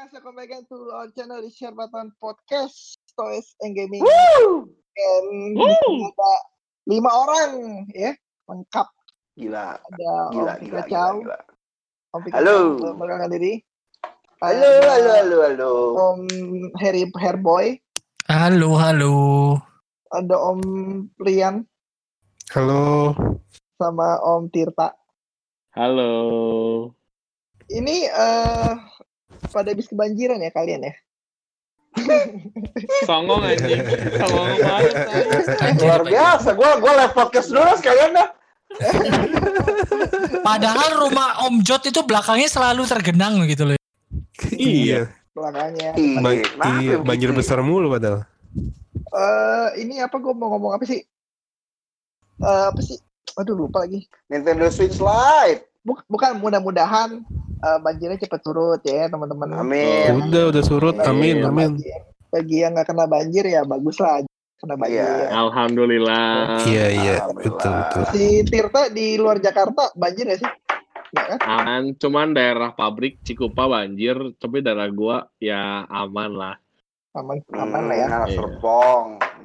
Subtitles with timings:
[0.00, 4.00] guys, welcome back again to our channel di Share Button Podcast Toys and Gaming.
[4.00, 4.72] Woo!
[4.96, 5.92] And Woo!
[6.08, 6.32] ada
[6.88, 8.16] lima orang ya,
[8.48, 8.88] lengkap.
[9.36, 11.38] Gila, Ada gila, Om gila, Pika gila, gila.
[12.16, 12.58] Om Pika Halo.
[12.96, 13.52] Perkenalkan diri.
[14.40, 15.72] Halo, Ada halo, halo, halo.
[16.00, 16.20] Om
[16.80, 17.76] Harry Hairboy,
[18.24, 19.14] Halo, halo.
[20.16, 20.60] ada Om
[21.20, 21.68] Rian,
[22.56, 23.12] Halo.
[23.76, 24.96] sama Om Tirta.
[25.76, 26.08] Halo.
[27.68, 28.72] Ini eh
[29.48, 30.94] pada habis kebanjiran ya kalian ya?
[33.08, 33.82] Songong anjing.
[34.20, 34.92] Songong banget.
[35.82, 38.28] Luar biasa, gua gua live podcast dulu sekalian dah.
[40.46, 43.78] Padahal rumah Om Jot itu belakangnya selalu tergenang gitu loh.
[44.54, 45.10] Iya.
[45.34, 45.90] Belakangnya.
[46.22, 48.22] Ba- iya, begitu banjir besar mulu padahal.
[49.10, 51.02] Eh ini apa gue mau ngomong apa sih?
[52.38, 53.02] Eh apa sih?
[53.34, 54.06] Aduh lupa lagi.
[54.30, 55.66] Nintendo Switch Lite.
[55.82, 57.26] Buk- bukan mudah-mudahan
[57.60, 59.48] eh, banjirnya cepat surut ya teman-teman.
[59.56, 60.28] Amin.
[60.28, 60.96] Udah, udah surut.
[61.04, 61.48] Amin, Iya.
[61.48, 61.70] amin.
[61.76, 61.90] Bagi,
[62.30, 64.24] bagi yang nggak kena banjir ya bagus lah
[64.56, 65.00] kena banjir.
[65.00, 65.28] Iya.
[65.32, 66.28] Alhamdulillah.
[66.64, 68.02] Iya, iya, betul, betul.
[68.12, 70.50] Si Tirta di luar Jakarta banjir ya sih?
[71.10, 71.42] Kan?
[71.42, 76.54] Aman, cuman daerah pabrik Cikupa banjir, tapi daerah gua ya aman lah.
[77.18, 78.06] Aman, aman lah ya.
[78.06, 78.38] Hmm, Iya.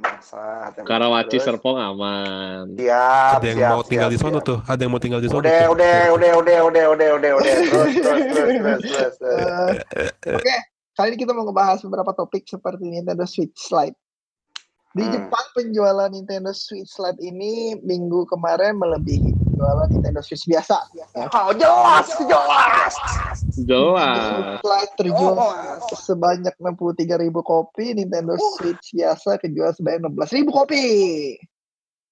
[0.07, 0.71] Bangsat.
[0.81, 1.43] Karawaci Terus?
[1.43, 2.63] Serpong aman.
[2.73, 4.47] Siap, Ada yang siap, mau tinggal siap, di sono siap.
[4.47, 4.57] tuh.
[4.63, 5.39] Ada yang mau tinggal di sono.
[5.41, 5.73] Udah, tuh.
[5.73, 7.53] udah, udah, udah, udah, udah, udah, udah.
[7.57, 9.75] Terus, terus, terus, terus, terus, terus.
[10.23, 10.55] Eh, Oke,
[10.93, 13.97] kali ini kita mau ngebahas beberapa topik seperti Nintendo Switch Lite.
[14.95, 15.11] Di Hmm.
[15.11, 20.75] Jepang penjualan Nintendo Switch Lite ini minggu kemarin melebihi penjualan Nintendo Switch biasa.
[21.31, 22.93] Oh, jelas, jelas.
[23.55, 24.59] Jelas.
[24.59, 25.55] Lite terjual Oh.
[25.95, 27.07] sebanyak 63.000
[27.41, 30.83] kopi, Nintendo Switch biasa kejual sebanyak 16.000 kopi.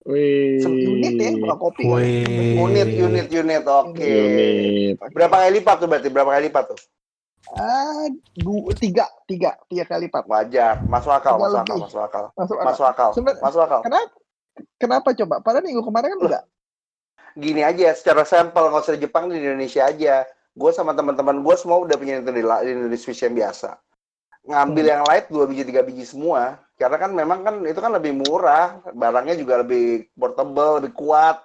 [0.04, 0.60] Wih.
[0.64, 1.84] Unit ya, bukan kopi.
[1.84, 1.96] kan?
[1.96, 2.60] Wih.
[2.60, 3.64] Unit, unit, unit.
[3.64, 4.04] Oke.
[4.04, 4.96] Unit.
[5.12, 6.08] Berapa kali lipat tuh berarti?
[6.08, 6.80] Berapa kali lipat tuh?
[7.54, 10.24] Ah, dua, tiga, tiga, tiga kali lipat.
[10.26, 10.80] Wajar.
[10.88, 12.24] Masuk akal, masuk akal, masuk akal.
[12.36, 12.68] Masuk akal.
[12.68, 13.10] Masuk akal.
[13.12, 13.80] Seben- Masuk akal.
[13.84, 14.12] Kenapa?
[14.76, 15.36] Kenapa coba?
[15.40, 16.44] Padahal minggu kemarin kan enggak.
[17.34, 20.26] Gini aja, secara sampel nggak usah di Jepang di Indonesia aja.
[20.54, 23.74] Gue sama teman-teman gue semua udah punya Nintendo di, di Switch yang biasa.
[24.44, 24.92] Ngambil Hmm.
[24.94, 26.62] yang light dua biji tiga biji semua.
[26.78, 31.42] Karena kan memang kan itu kan lebih murah, barangnya juga lebih portable, lebih kuat.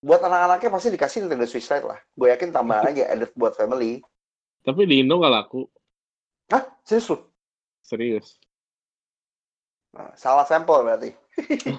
[0.00, 2.00] Buat anak-anaknya pasti dikasih Nintendo Switch Lite lah.
[2.16, 4.00] Gue yakin tambahan aja edit buat family.
[4.60, 5.64] Tapi di Indo nggak laku.
[6.52, 6.64] Hah?
[6.84, 7.18] Serius lu?
[7.80, 8.36] Serius.
[9.96, 11.10] Nah, salah sampel berarti.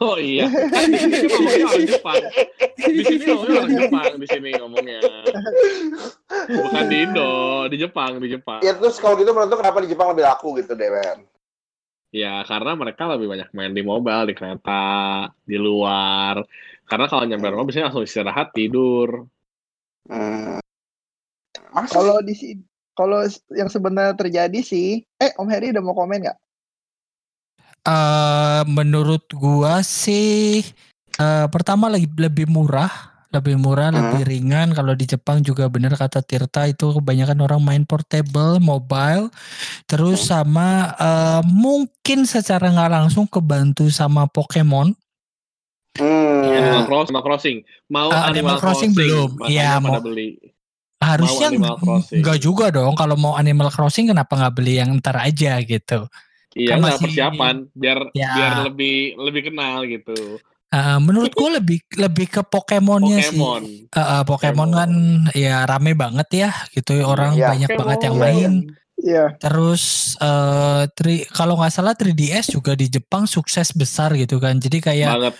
[0.02, 0.50] Oh iya.
[0.50, 2.24] Kan di sini ngomongnya orang Jepang.
[2.82, 4.12] Di sini ngomongnya orang Jepang.
[4.18, 5.00] Di sini ngomongnya.
[6.50, 7.34] Bukan di Indo,
[7.70, 8.60] di Jepang, di Jepang.
[8.66, 11.20] Ya terus kalau gitu menurut kenapa di Jepang lebih laku gitu deh, Ben?
[12.12, 16.44] Ya, karena mereka lebih banyak main di mobile, di kereta, di luar.
[16.84, 19.30] Karena kalau nyampe rumah biasanya langsung istirahat, tidur.
[20.12, 20.60] Hmm.
[21.88, 23.24] Kalau di sini kalau
[23.56, 26.40] yang sebenarnya terjadi sih, eh Om Heri udah mau komen nggak?
[27.82, 30.62] Eh menurut gua sih
[31.18, 32.90] eh pertama lebih lebih murah,
[33.30, 33.98] lebih murah, Hmm.
[34.14, 34.70] lebih ringan.
[34.72, 39.34] Kalau di Jepang juga bener kata Tirta itu kebanyakan orang main portable, mobile.
[39.86, 44.94] Terus sama eh mungkin secara nggak langsung kebantu sama Pokemon.
[45.98, 46.42] Hmm.
[46.46, 46.58] Ya.
[46.62, 47.58] Animal Crossing, Animal Crossing.
[47.90, 49.30] Mau Ah, Animal, Animal Crossing belum.
[49.36, 50.30] makanya Iya, mau- beli.
[51.02, 51.48] Harusnya
[51.82, 52.22] Crossing.
[52.22, 52.94] nggak juga dong.
[52.94, 56.06] Kalau mau Animal Crossing kenapa nggak beli yang ntar aja gitu?
[56.52, 58.30] Iya, Kan masih- persiapan biar Ya.
[58.34, 60.40] biar lebih lebih kenal gitu.
[60.68, 63.36] Eh, menurut gua lebih lebih ke Pokemonnya sih.
[63.36, 63.64] Pokemon.
[63.88, 64.92] Eh, eh, Pokemon kan
[65.34, 67.48] ya rame banget ya gitu orang Iya.
[67.52, 68.36] banyak banget yang Pokemon.
[68.40, 68.52] main
[68.98, 69.26] Iya.
[69.36, 69.84] terus
[70.16, 75.10] eh tri- kalau nggak salah 3DS juga di Jepang sukses besar gitu kan jadi kayak
[75.12, 75.34] Banget.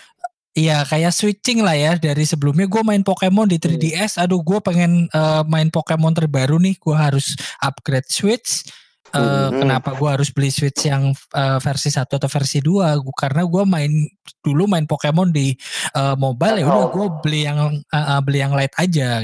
[0.52, 5.06] iya kayak switching lah ya dari sebelumnya gue main Pokemon di 3DS aduh gue pengen
[5.06, 8.66] eh, main Pokemon terbaru nih gue harus upgrade Switch
[9.12, 9.60] Eh, Mhm.
[9.60, 13.62] kenapa gue harus beli Switch yang eh, versi 1 atau versi 2 Gua- karena gue
[13.68, 13.92] main
[14.40, 15.52] dulu main Pokemon di
[15.92, 16.90] eh, mobile ya udah Oh.
[16.90, 19.20] gue beli yang eh, eh, beli yang light aja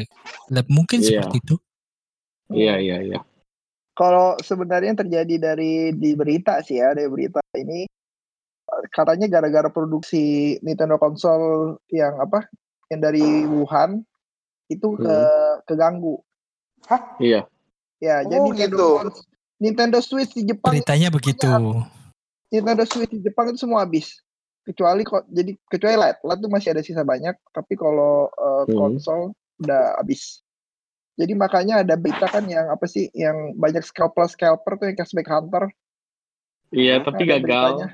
[0.68, 1.24] mungkin Iya.
[1.24, 1.56] seperti itu
[2.48, 3.18] Iya, iya, iya.
[3.92, 7.84] Kalau sebenarnya yang terjadi dari di berita sih ya, dari berita ini
[8.88, 12.48] katanya gara-gara produksi Nintendo konsol yang apa?
[12.88, 14.00] Yang dari Wuhan
[14.68, 15.16] itu ke
[15.64, 16.20] keganggu.
[17.20, 17.44] Iya.
[17.98, 19.27] Ya, jadi Oh, Nintendo, gitu.
[19.58, 21.46] Nintendo Switch di Jepang beritanya begitu
[22.48, 24.22] Nintendo Switch di Jepang itu semua habis.
[24.64, 26.20] Kecuali kok jadi kecuali Lite.
[26.24, 28.74] Lite tuh masih ada sisa banyak, tapi kalau eh, Hmm.
[28.74, 29.20] konsol
[29.58, 30.40] udah habis.
[31.18, 35.26] Jadi makanya ada berita kan yang apa sih yang banyak scalper scalper tuh yang cashback
[35.26, 35.66] hunter.
[36.70, 37.88] Iya, Hmm, tapi gagal beritanya.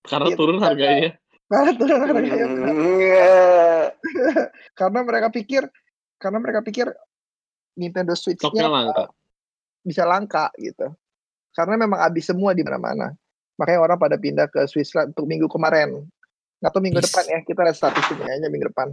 [0.00, 1.10] karena Iya, turun harganya.
[1.46, 2.46] Karena turun harganya.
[3.04, 3.36] Iya.
[4.78, 5.62] karena mereka pikir
[6.16, 6.86] karena mereka pikir
[7.76, 9.12] Nintendo Switch-nya langka.
[9.80, 10.92] bisa langka gitu.
[11.54, 13.14] Karena memang habis semua di mana-mana.
[13.60, 16.08] Makanya orang pada pindah ke Swiss Lite untuk minggu kemarin.
[16.64, 18.88] Nggak tahu minggu Bis- depan ya, kita lihat statistiknya aja minggu depan.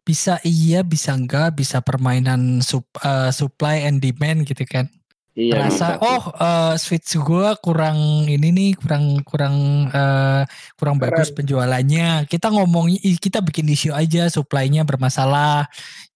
[0.00, 4.88] Bisa iya, bisa enggak, bisa permainan sup- eh, supply and demand gitu kan.
[5.36, 6.02] Iya, Merasa bisa.
[6.02, 10.42] oh eh, Switch gua kurang ini nih, kurang kurang eh,
[10.74, 11.04] kurang Keren.
[11.12, 12.26] bagus penjualannya.
[12.26, 15.68] Kita ngomong kita bikin isu aja supply-nya bermasalah.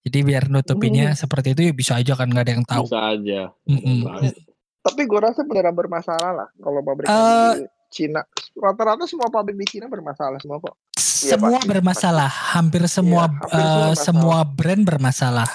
[0.05, 2.85] Jadi biar nutupinnya seperti itu ya bisa aja kan nggak ada yang tahu.
[2.85, 3.41] bisa aja.
[3.65, 3.97] Mm-mm.
[4.05, 4.54] Bisa aja.
[4.85, 7.17] Tapi gue rasa beneran bermasalah lah kalau pabrik Eh,
[7.57, 8.21] di Cina.
[8.53, 10.77] Rata-rata semua pabrik di Cina bermasalah semua kok.
[10.93, 15.49] Iya, semua pasti, bermasalah, hampir semua hampir eh, semua semua brand bermasalah.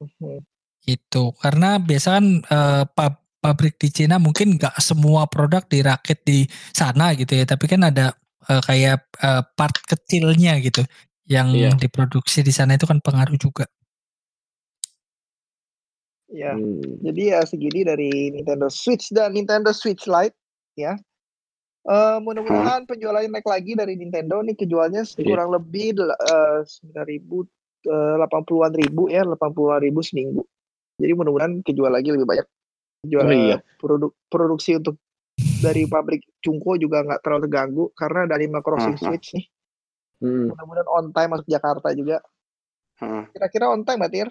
[0.00, 0.40] Hmm.
[0.82, 2.26] Itu karena biasa kan
[2.90, 7.84] pab- pabrik di Cina mungkin nggak semua produk dirakit di sana gitu ya, tapi kan
[7.84, 8.14] ada
[8.48, 10.80] eh, kayak eh, part kecilnya gitu
[11.28, 11.74] yang Iya.
[11.78, 13.66] diproduksi di sana itu kan pengaruh juga.
[16.32, 16.56] Ya.
[16.56, 16.80] Hmm.
[17.04, 20.32] Jadi ya segini dari Nintendo Switch dan Nintendo Switch Lite
[20.74, 20.96] ya.
[21.82, 25.24] Eh mudah-mudahan penjualannya naik lagi dari Nintendo nih kejualnya Iya.
[25.28, 25.98] kurang lebih
[26.64, 27.44] sembilan ribu
[27.82, 30.42] delapan puluhan ribu ya delapan puluhan ribu seminggu.
[30.96, 32.46] Jadi mudah-mudahan kejual lagi lebih banyak.
[33.02, 33.58] Jual Oh, iya.
[33.82, 34.96] produk produksi untuk
[35.58, 39.02] dari pabrik Cungko juga nggak terlalu terganggu karena ada Animal Crossing Mhm.
[39.02, 39.46] Switch nih.
[40.22, 40.54] Hmm.
[40.54, 42.22] Mudah-mudahan on time masuk Jakarta juga.
[43.34, 44.28] Kira-kira on time Mbak Tir?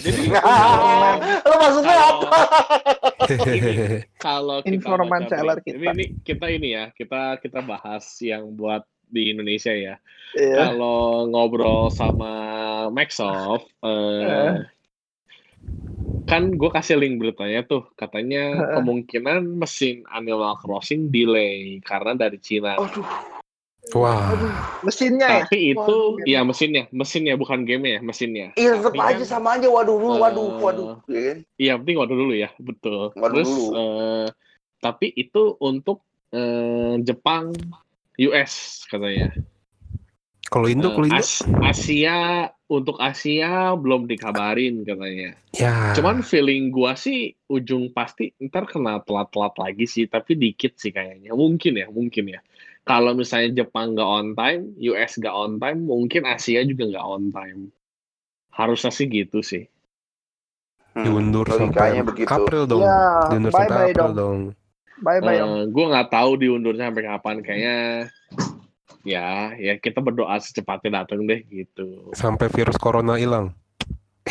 [0.00, 0.22] Jadi
[1.46, 2.40] Lo maksudnya apa?
[4.18, 5.76] kalau Informan seller kita.
[5.76, 9.98] Ini, ini kita ini ya, kita kita bahas yang buat di Indonesia ya.
[10.32, 10.70] Iya.
[10.72, 12.32] Kalau ngobrol sama
[12.88, 14.54] Microsoft, eh, Eh.
[16.24, 18.74] kan gue kasih link beritanya tuh, katanya Eh.
[18.78, 22.78] kemungkinan mesin Animal Crossing delay karena dari Cina.
[22.78, 23.04] Aduh.
[23.96, 24.30] Wah.
[24.36, 24.52] Aduh,
[24.86, 25.36] mesinnya ya.
[25.48, 26.28] Tapi itu, Waduh.
[26.28, 28.54] ya mesinnya, mesinnya bukan game ya, mesinnya.
[28.54, 29.66] Iya tetep Tapi aja kan- sama aja.
[29.66, 30.88] Waduh, dulu, waduh, Eh, waduh.
[31.08, 31.38] Iya kan?
[31.58, 33.10] Iya, penting waduh dulu ya, betul.
[33.16, 33.66] Waduh Terus, dulu.
[33.74, 34.26] eh,
[34.78, 35.98] tapi itu untuk
[36.30, 37.50] eh, Jepang,
[38.22, 39.34] US katanya.
[40.46, 41.18] Kalau Indo, Eh, kalau Indo.
[41.18, 42.18] As- Asia
[42.66, 45.34] untuk Asia belum dikabarin katanya.
[45.50, 45.94] Ya.
[45.94, 51.34] Cuman feeling gua sih ujung pasti ntar kena telat-telat lagi sih, tapi dikit sih kayaknya.
[51.34, 52.40] Mungkin ya, mungkin ya.
[52.84, 54.62] Kalau misalnya Jepang nggak on time,
[54.92, 57.60] US nggak on time, mungkin Asia juga nggak on time.
[58.50, 59.68] Harusnya sih gitu sih.
[60.96, 62.26] Hmm, diundur sampai begitu.
[62.26, 62.82] April dong.
[62.82, 64.16] Ya, Diundur bye sampai bye April dong.
[64.16, 64.38] dong.
[65.00, 65.52] Bye bye dong.
[65.54, 67.36] Eh, gue nggak tahu diundurnya sampai kapan.
[67.46, 67.76] Kayaknya
[69.06, 72.10] ya, ya kita berdoa secepatnya datang deh gitu.
[72.16, 73.54] Sampai virus corona hilang.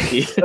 [0.09, 0.41] Iya,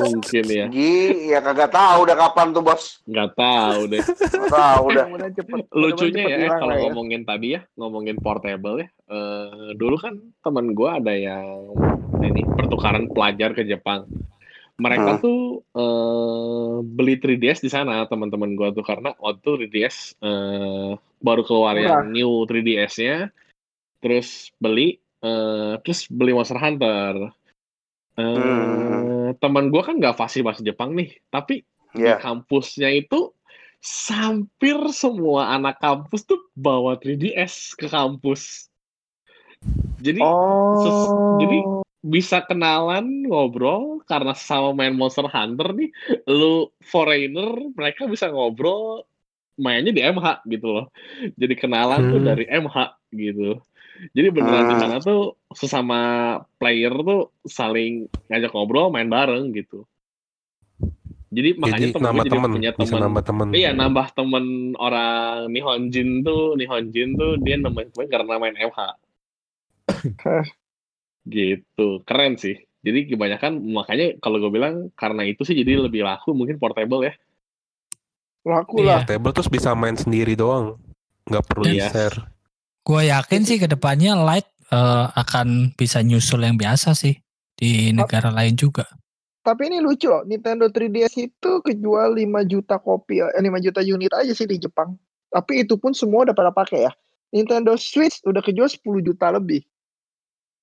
[0.00, 0.94] Mungkin ya, Gi,
[1.28, 3.02] ya kagak tahu udah kapan tuh bos.
[3.04, 4.00] nggak tahu deh.
[4.00, 5.04] Nggak tahu udah.
[5.30, 5.58] Cepet.
[5.70, 6.80] lucunya ya kalau ya.
[6.84, 11.74] ngomongin tadi ya ngomongin portable ya eh, dulu kan teman gue ada yang
[12.20, 14.06] ini pertukaran pelajar ke Jepang
[14.76, 15.20] mereka Hmm.
[15.20, 21.74] tuh eh, beli 3DS di sana teman-teman gue tuh karena waktu 3DS eh, baru keluar
[21.74, 21.84] Murah.
[22.00, 23.30] yang new 3DS-nya
[23.98, 27.32] terus beli eh, terus beli Monster Hunter
[28.14, 29.34] Eh, Hmm.
[29.42, 32.18] teman gue kan nggak fasih bahasa Jepang nih tapi di Ya.
[32.22, 33.34] kampusnya itu
[34.10, 38.70] hampir semua anak kampus tuh bawa 3DS ke kampus.
[39.98, 40.74] Jadi Oh.
[41.34, 41.58] jadi
[42.04, 45.90] bisa kenalan ngobrol karena sama main Monster Hunter nih,
[46.28, 49.08] lu foreigner mereka bisa ngobrol
[49.56, 50.86] mainnya di MH gitu loh.
[51.34, 52.28] Jadi kenalan tuh Hmm.
[52.30, 52.76] dari MH
[53.10, 53.58] gitu.
[54.10, 54.82] Jadi beneran di Hmm.
[54.82, 55.20] sana tuh
[55.54, 56.00] sesama
[56.58, 59.86] player tuh saling ngajak ngobrol main bareng gitu.
[61.30, 63.46] Jadi makanya Jadi temen nambah jadi temen, punya temen nambah temen.
[63.50, 64.44] Iya nambah temen
[64.76, 68.78] orang Nihonjin tuh Nihonjin tuh dia nemuin gue karena main MH.
[71.26, 72.54] gitu keren sih.
[72.84, 77.14] Jadi kebanyakan makanya kalau gue bilang karena itu sih jadi lebih laku mungkin portable ya.
[78.44, 78.86] Laku Iya.
[78.86, 78.98] lah.
[79.02, 80.76] Portable terus bisa main sendiri doang.
[81.24, 81.88] Nggak perlu Iya.
[81.88, 82.33] di-share.
[82.84, 87.16] Gue yakin sih ke depannya Lite eh, akan bisa nyusul yang biasa sih
[87.56, 88.84] di negara lain juga.
[89.44, 94.08] Tapi ini lucu loh, Nintendo 3DS itu kejual 5 juta kopi, eh 5 juta unit
[94.16, 94.96] aja sih di Jepang.
[95.28, 96.92] Tapi itu pun semua udah pada pakai ya.
[97.28, 99.60] Nintendo Switch udah kejual 10 juta lebih.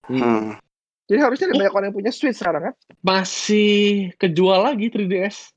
[0.10, 0.58] Hmm.
[1.06, 2.74] Jadi harusnya ada banyak orang yang punya Switch sekarang kan.
[3.06, 5.54] Masih kejual lagi 3DS.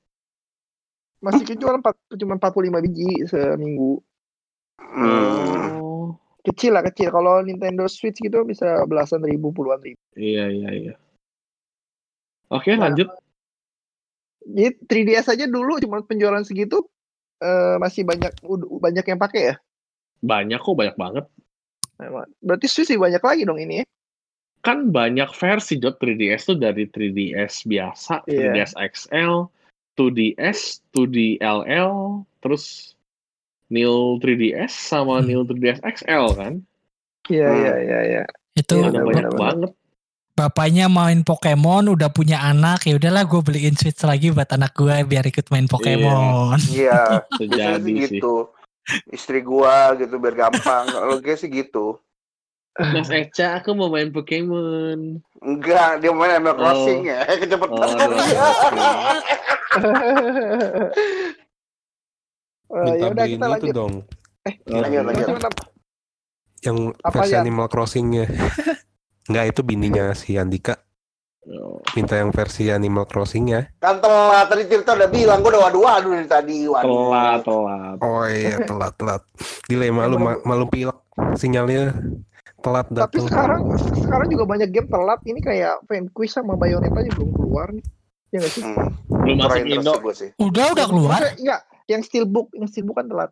[1.25, 4.04] Masih kejual 4, cuma 45 biji seminggu.
[4.76, 5.84] Hmm.
[6.44, 7.08] Kecil lah kecil.
[7.08, 9.98] Kalau Nintendo Switch gitu bisa belasan ribu, puluhan ribu.
[10.12, 10.94] Iya iya iya.
[12.52, 12.92] Oke Nah.
[12.92, 13.08] lanjut.
[14.44, 16.84] Jadi 3DS aja dulu cuma penjualan segitu
[17.40, 18.32] eh, masih banyak
[18.76, 19.56] banyak yang pakai ya.
[20.20, 21.24] Banyak kok banyak banget.
[22.44, 23.84] Berarti Switch lebih banyak lagi dong ini ya.
[24.64, 28.48] Kan banyak versi Jod 3DS tuh dari 3DS biasa, Iya.
[28.52, 29.44] 3DS XL,
[29.96, 32.93] 2DS, 2DLL, terus
[33.66, 35.26] Neo 3DS sama Hmm.
[35.26, 36.52] Neo 3DS XL kan?
[37.26, 37.59] Iya Hmm.
[37.59, 38.23] iya iya iya.
[38.52, 39.71] Itu Iya, Ada benar, banyak banget.
[40.35, 45.04] bapaknya main Pokemon udah punya anak ya udahlah gue beliin Switch lagi buat anak gue
[45.04, 46.59] biar ikut main Pokemon.
[46.75, 48.18] Iya, Terjadi biasanya sih sih.
[48.18, 48.35] gitu.
[49.09, 50.85] Istri gua gitu biar gampang.
[50.92, 51.97] Kalau gue sih gitu.
[52.75, 55.23] Mas Eca, aku mau main Pokemon.
[55.40, 56.59] Enggak, dia main Animal Oh.
[56.59, 57.23] Crossing ya.
[57.25, 57.87] Kecepatan.
[57.87, 58.02] Oh,
[62.66, 62.75] Animal Crossing.
[62.75, 63.75] Eh, Minta ya udah beliin kita itu lanjut.
[63.75, 63.94] dong.
[64.66, 65.26] Lanjut, lanjut.
[65.26, 65.49] Gimana?
[66.61, 67.38] Yang Apa versi ya?
[67.38, 68.25] Animal Crossing-nya.
[69.28, 70.75] Enggak, itu bininya si Andika.
[71.44, 71.76] Oh.
[71.92, 73.68] Minta yang versi Animal Crossing-nya.
[73.76, 76.59] Kan telat tadi cerita udah bilang gua udah waduh-waduh dari tadi.
[76.64, 76.88] Waduh.
[76.88, 77.97] Telat, telat.
[78.00, 79.23] Oh iya, telat-telat.
[79.64, 80.97] Dilema malu ma- malu pilek
[81.35, 81.92] sinyalnya
[82.59, 83.28] telat Tapi datang.
[83.28, 83.61] sekarang
[83.94, 85.21] sekarang juga banyak game telat.
[85.23, 87.85] Ini kayak Vanquish sama Bayonetta juga belum keluar nih.
[88.28, 88.62] Ya nggak sih?
[88.64, 88.88] Hmm,
[89.21, 89.92] Belum masuk Indo.
[90.00, 90.28] gue sih.
[90.38, 91.21] Udah udah keluar.
[91.35, 93.31] Enggak, yang Steelbook, yang Steelbook kan telat.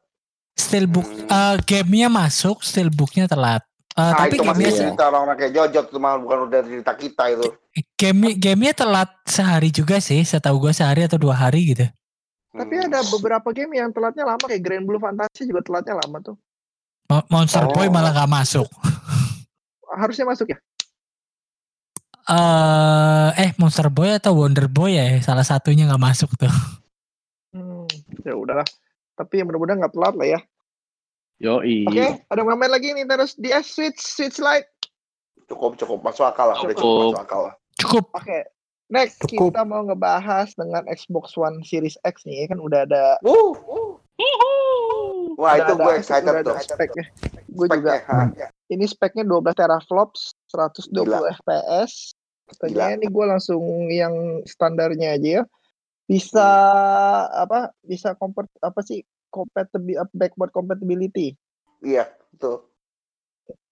[0.52, 1.26] Steelbook Hmm.
[1.26, 3.64] eh, gamenya masuk, steelbooknya telat.
[3.90, 6.92] Eh, Nah, tapi itu masih gamenya cerita orang-orang kayak Jojot itu mah bukan udah cerita
[6.94, 7.48] kita itu.
[7.94, 10.20] game gamenya telat sehari juga sih.
[10.22, 11.84] Setahu gue sehari atau dua hari gitu.
[12.50, 12.84] Tapi Hmm.
[12.86, 16.36] ada beberapa game yang telatnya lama kayak Grand Blue Fantasy juga telatnya lama tuh.
[17.06, 17.92] Mo- Monster Boy Oh.
[17.92, 18.68] malah gak masuk.
[19.90, 20.58] Harusnya masuk ya.
[22.22, 26.52] eh eh Monster Boy atau Wonder Boy ya salah satunya nggak masuk tuh.
[28.22, 28.68] Hmm, ya udahlah.
[29.12, 30.40] Tapi mudah-mudahan nggak telat lah ya.
[31.38, 31.84] Yoi.
[31.84, 34.70] Oke, ada yang main lagi nih terus DS Switch Switch Lite.
[35.44, 37.10] Cukup cukup masuk akal lah, udah cukup Cukup.
[37.10, 37.54] masuk akal lah.
[37.76, 38.04] Cukup.
[38.14, 38.38] Oke.
[38.86, 39.50] Next Cukup.
[39.50, 43.56] kita mau ngebahas dengan Xbox One Series X nih kan udah ada Wuh,
[45.34, 46.56] wah udah itu ada- gue excited ada tuh.
[46.60, 47.04] speknya.
[47.48, 48.00] Gue juga.
[48.06, 48.28] ha.
[48.68, 51.18] Ini speknya 12 teraflops, 120 Gila.
[51.34, 52.14] fps.
[52.48, 54.12] Katanya ini gue langsung yang
[54.44, 55.42] standarnya aja ya.
[56.12, 56.48] Bisa
[57.32, 57.72] apa?
[57.80, 59.00] Bisa compart apa sih?
[59.28, 61.32] Compatibility backward compatibility.
[61.80, 62.68] Iya, betul.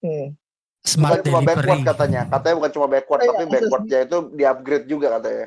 [0.00, 0.32] Hmm.
[0.80, 1.90] Smart Bukan cuma backward delivery.
[1.92, 2.20] katanya.
[2.26, 3.52] Katanya bukan cuma backward, Oh, iya, tapi SSD.
[3.52, 5.46] backwardnya itu di-upgrade juga katanya.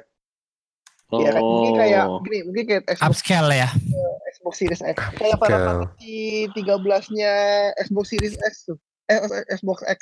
[1.13, 2.17] Ya kan mungkin kayak Oh.
[2.21, 3.69] gini, mungkin kayak Xbox, Upscale ya.
[4.31, 4.95] Xbox Series X.
[5.13, 5.65] Kayak Upscale.
[5.89, 6.17] Fantasy
[6.53, 7.33] 13-nya
[7.79, 8.77] Xbox Series X tuh.
[9.05, 9.17] Eh,
[9.51, 9.99] Xbox X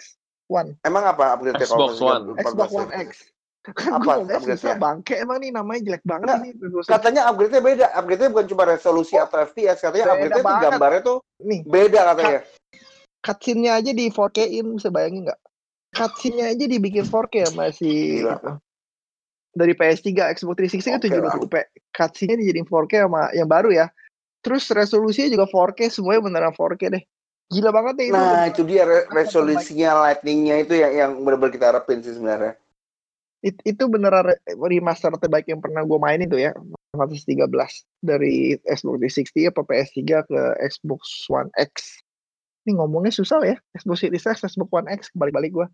[0.48, 0.76] One.
[0.84, 2.36] Emang apa upgrade-nya Xbox One.
[2.38, 3.31] Xbox One X.
[3.62, 4.58] Kan Apa gue upgrade-nya?
[4.58, 6.82] susah bangke emang nih namanya jelek banget Nggak, ini.
[6.82, 7.86] Katanya upgrade-nya beda.
[7.94, 12.40] Upgrade-nya bukan cuma resolusi atau FPS, katanya upgrade-nya tuh gambarnya tuh Nih, beda katanya.
[13.22, 15.40] cutscene-nya aja di 4K-in bisa bayangin nggak?
[15.94, 18.34] Cutscene-nya aja dibikin 4K masih Gila.
[18.34, 18.52] gitu.
[19.52, 20.10] Dari PS3,
[20.42, 21.56] Xbox 360 kan Oke 720p.
[21.94, 23.86] Cutscene-nya dijadiin 4K sama yang baru ya.
[24.42, 27.04] Terus resolusinya juga 4K, semuanya beneran 4K deh.
[27.54, 28.18] Gila banget deh itu.
[28.18, 32.58] Nah, itu dia re- resolusinya lightning-nya itu yang yang benar-benar kita harapin sih sebenarnya.
[33.42, 36.54] It- itu beneran re- remaster terbaik yang pernah gue mainin tuh ya.
[36.54, 37.50] Final Fantasy 13
[38.00, 39.02] dari Xbox
[39.34, 42.02] 360 apa PS3 ke Xbox One X.
[42.64, 43.58] Ini ngomongnya susah ya.
[43.74, 45.68] Xbox Series X, Xbox One X, balik-balik gue.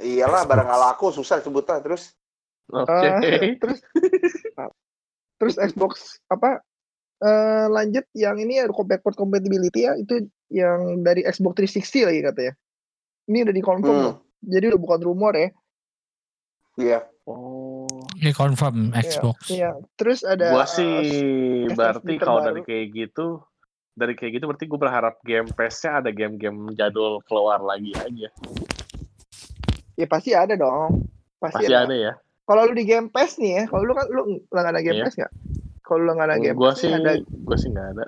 [0.00, 2.14] Iyalah, barang nggak laku susah disebutnya terus.
[2.70, 3.08] Oke.
[3.26, 3.78] Eh, terus
[5.36, 6.60] terus Xbox apa
[7.20, 12.52] eh lanjut yang ini ada backward compatibility ya itu yang dari Xbox 360 lagi katanya
[13.26, 14.04] ini udah dikonfirm Hmm.
[14.08, 14.16] loh.
[14.40, 15.48] jadi udah bukan rumor ya
[16.78, 17.02] Iya.
[17.26, 17.86] Oh.
[18.18, 19.50] Ini confirm Xbox.
[19.50, 20.90] Iya terus ada Gua sih
[21.66, 23.42] SSD berarti kalau dari kayak gitu
[23.94, 28.28] dari kayak gitu berarti gue berharap game PS-nya ada game-game jadul keluar lagi aja.
[29.94, 31.04] ya pasti ada dong
[31.36, 32.12] pasti, Pasti ada, ada ya.
[32.48, 35.04] kalau lu di Game Pass nih ya kalau lu kan lu nggak ada Game Iya.
[35.04, 35.32] Pass nggak
[35.84, 38.04] kalau lu nggak ada Game Gue Pass sih ada gue sih nggak ada.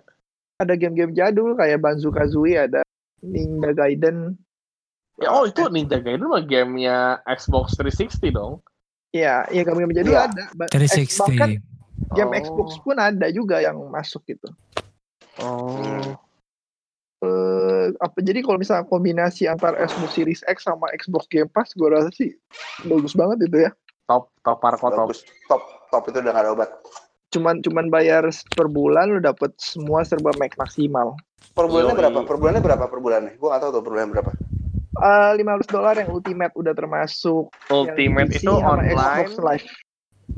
[0.62, 2.80] ada game-game jadul kayak Banjo Kazooie ada
[3.20, 4.38] Ninja Gaiden
[5.14, 8.62] Ya, oh itu Ninja Gaiden mah gamenya Xbox 360 dong.
[9.12, 10.24] ya ya game-game jadul Iya.
[10.24, 11.20] ada Ba- eh, 360.
[11.36, 11.50] bahkan
[12.10, 12.38] game Oh.
[12.38, 14.48] Xbox pun ada juga yang masuk gitu
[15.36, 16.16] Oh.
[17.20, 21.86] eh apa jadi kalau misalnya kombinasi antara Xbox Series X sama Xbox Game Pass gue
[21.86, 22.32] rasa sih
[22.82, 23.70] bagus banget itu ya
[24.02, 25.06] Top top parko top.
[25.06, 25.22] Bagus.
[25.46, 26.70] Top top itu udah nggak ada obat.
[27.28, 31.16] cuman cuman bayar per bulan lu dapet semua serba max maksimal
[31.52, 32.18] Per bulannya berapa?
[32.22, 33.32] Per bulannya berapa per bulannya?
[33.36, 34.30] Gua nggak tahu tuh per bulannya berapa.
[34.92, 38.92] Eh 15 dolar yang ultimate udah termasuk Ultimate PC itu online.
[38.92, 39.68] Xbox Live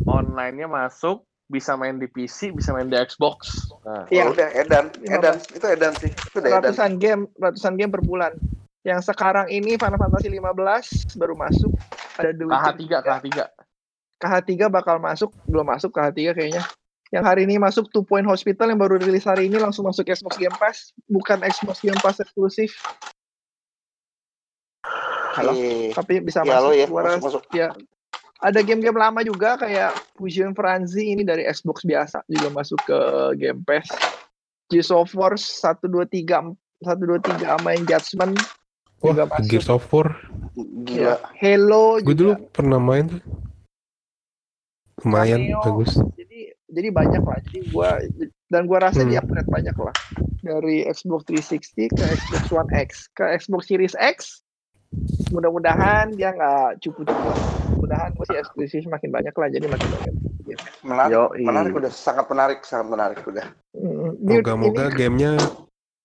[0.07, 3.69] Online-nya masuk bisa main di PC, bisa main di Xbox.
[3.85, 4.31] Nah, Iya.
[4.31, 5.37] Oh, udah edan, edan.
[5.53, 6.11] Itu edan sih.
[6.11, 6.63] Itu udah edan.
[6.71, 8.33] ratusan game ratusan game per bulan
[8.85, 11.73] yang sekarang ini Final Fantasy 15 baru masuk
[12.21, 13.29] ada The Witcher KH3, KH3.
[14.21, 16.63] KH3 bakal masuk belum masuk KH3 kayaknya
[17.13, 20.37] yang hari ini masuk Two Point Hospital yang baru rilis hari ini langsung masuk Xbox
[20.37, 22.77] Game Pass bukan Xbox Game Pass eksklusif
[25.35, 25.93] halo Iya.
[25.93, 27.45] tapi bisa Ya, masuk ya, Gua rasa- masuk, masuk.
[27.53, 27.69] ya
[28.39, 32.99] ada game-game lama juga kayak Fusion Frenzy ini dari Xbox biasa juga masuk ke
[33.37, 33.89] Game Pass.
[34.69, 36.45] Gears of War 1 2 3
[36.79, 38.37] 1 2 3 sama yang Judgment
[38.99, 39.49] juga Wah, masuk.
[39.49, 40.09] Gears of War.
[40.85, 41.17] Gila.
[41.35, 42.15] Halo Gue juga.
[42.15, 43.23] dulu pernah main tuh.
[45.01, 45.61] Lumayan Cameo.
[45.63, 45.93] bagus.
[46.15, 47.39] Jadi jadi banyak lah.
[47.45, 47.89] Jadi gua
[48.49, 49.11] dan gua rasa Hmm.
[49.11, 49.95] dia upgrade banyak lah
[50.41, 54.44] dari Xbox 360 ke Xbox One X ke Xbox Series X.
[55.31, 57.31] Mudah-mudahan dia nggak cupu-cupu.
[57.81, 59.49] Mudah-mudahan masih eksklusif makin banyak lah.
[59.51, 60.15] Jadi makin banyak.
[60.85, 61.43] Menarik, Yoi.
[61.43, 63.47] menarik udah sangat menarik, sangat menarik udah.
[64.21, 65.33] Moga-moga ini- gamenya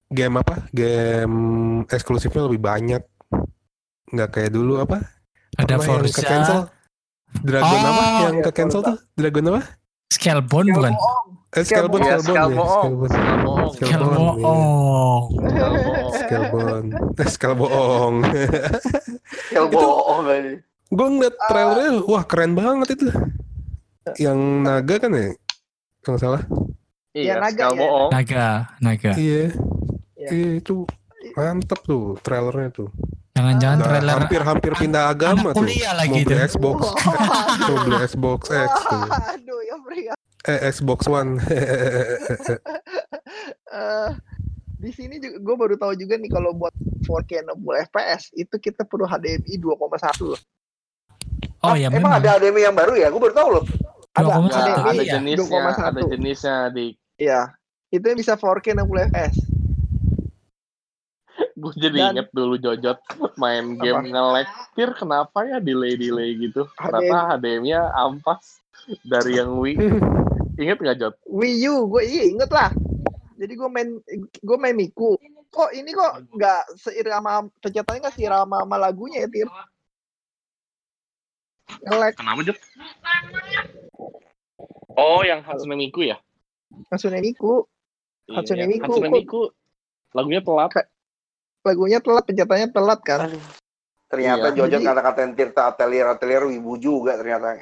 [0.09, 0.55] game apa?
[0.71, 1.37] Game
[1.85, 3.03] eksklusifnya lebih banyak.
[4.09, 5.05] Nggak kayak dulu apa?
[5.53, 6.59] Ada Pernah yang ke cancel?
[6.65, 6.77] Forza,
[7.45, 8.03] Dragon Oh, apa?
[8.25, 8.89] Yang iya, ke cancel Forza.
[8.89, 8.97] tuh?
[9.13, 9.61] Dragon apa?
[10.09, 10.93] Scalebone bukan?
[11.49, 13.09] Eh, Scalebone, Iya, Scalebone, ya, Scalebone.
[13.09, 13.69] Scalebone.
[13.73, 14.37] Scalebone.
[16.13, 16.89] Scalebone.
[17.25, 17.25] Scalebone.
[17.25, 18.21] Scalebone.
[19.49, 19.97] Scalebone.
[20.29, 20.51] Ya kali.
[20.97, 23.13] Gue ngeliat trailernya, wah keren banget itu.
[24.17, 25.29] Yang naga kan ya?
[26.01, 26.41] Kalau salah.
[27.13, 27.89] Iya, naga ya.
[28.09, 28.47] Naga,
[28.81, 29.11] naga.
[29.13, 29.53] Iya.
[30.17, 30.29] Iya.
[30.29, 30.85] Iya itu
[31.37, 32.89] mantep tuh trailernya tuh.
[33.37, 35.63] Jangan-jangan Udah trailer hampir-hampir pindah agama anak tuh.
[35.63, 36.47] kuliah Mau lagi beli tuh.
[36.49, 36.79] Xbox,
[37.69, 39.01] mau beli Xbox X tuh.
[40.41, 40.55] Ya.
[40.55, 41.37] Eh Xbox One.
[43.69, 44.09] Eh,
[44.75, 46.73] di sini juga gue baru tahu juga nih kalau buat
[47.05, 49.77] 4K 60 FPS itu kita perlu HDMI 2,1
[50.25, 50.41] loh.
[51.61, 52.17] Oh ya Emang memang.
[52.17, 53.13] ada HDMI yang baru ya?
[53.13, 53.63] Gue baru tahu loh.
[54.11, 55.13] Ada, 2,1 Ya, HDMI ada iya.
[55.13, 55.85] jenisnya, 2,1.
[55.85, 57.41] ada jenisnya di Iya.
[57.87, 59.35] Itu yang bisa 4K 60 FPS.
[61.53, 62.99] gue jadi Dan- inget dulu Jojot
[63.35, 68.63] main game nge-lag Tir, kenapa ya delay-delay gitu ternyata HDMI-nya ampas
[69.03, 69.75] dari yang Wii
[70.59, 71.15] inget nggak Jot?
[71.25, 72.69] Wii U, gue iya inget lah.
[73.39, 73.89] Jadi gue main
[74.37, 75.15] gue main Miku.
[75.49, 79.49] Kok ini kok nggak seirama pencetannya nggak seirama sama lagunya ya Tir?
[81.79, 82.57] Nge-lag kenapa Jot?
[84.93, 86.17] oh yang Hatsune Miku ya?
[86.91, 87.65] maksudnya Miku.
[88.27, 89.41] Hatsune Iya, Miku, Hatsune kok- Miku
[90.11, 90.71] lagunya telat
[91.59, 93.19] Lagunya telat, pencetannya telat kan.
[94.07, 94.55] Ternyata Iya.
[94.55, 97.57] Jojot Jadi- ngata-katain Tirta atelier atelier wibu juga ternyata.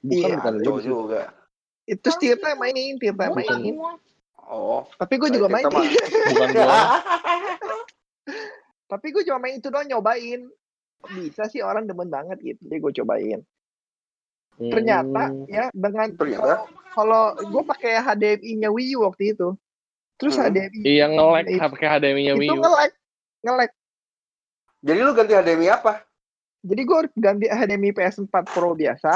[0.00, 1.22] bukan Iya, bukan juga.
[1.86, 3.74] Itu Tirta yang mainin, Tirta yang mainin.
[4.42, 4.86] Oh.
[4.94, 6.66] Tapi gue juga mah- bukan gua
[8.86, 10.46] Tapi gue cuma main itu doang nyobain.
[11.08, 12.60] Bisa sih orang demen banget gitu.
[12.62, 13.40] Jadi gue cobain.
[14.56, 15.44] Ternyata Hmm.
[15.46, 16.64] ya dengan Ternyata?
[16.90, 19.52] kalau gue pakai HDMI-nya Wii U waktu itu.
[20.16, 20.48] Terus Hmm.
[20.48, 22.92] HDMI iya nge-lag itu, pakai HDMI-nya Wii itu U nge-lag.
[23.42, 23.70] Nge-lag.
[24.80, 25.92] Jadi lu ganti HDMI apa?
[26.62, 29.12] Jadi gue ganti HDMI PS4 Pro biasa.